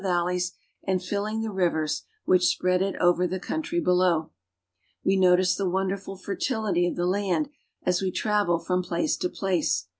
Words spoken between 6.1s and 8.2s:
fertility of the land as we